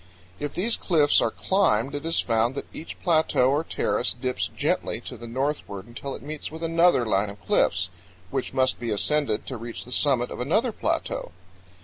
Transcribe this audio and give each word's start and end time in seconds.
If 0.39 0.55
these 0.55 0.77
cliffs 0.77 1.21
are 1.21 1.29
climbed 1.29 1.93
it 1.93 2.07
is 2.07 2.19
found 2.19 2.55
that 2.55 2.65
each 2.73 2.99
plateau 3.03 3.51
or 3.51 3.63
terrace 3.63 4.13
dips 4.19 4.47
gently 4.47 4.99
to 5.01 5.15
the 5.15 5.27
northward 5.27 5.85
until 5.85 6.15
it 6.15 6.23
meets 6.23 6.49
with 6.49 6.63
another 6.63 7.05
line 7.05 7.29
of 7.29 7.39
cliffs, 7.45 7.89
which 8.31 8.51
must 8.51 8.79
be 8.79 8.89
ascended 8.89 9.45
to 9.45 9.57
reach 9.57 9.85
the 9.85 9.91
summit 9.91 10.31
of 10.31 10.39
another 10.39 10.71
plateau. 10.71 11.31